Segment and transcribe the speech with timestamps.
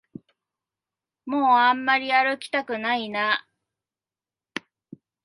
[1.27, 3.45] もうあんまり歩きたくないな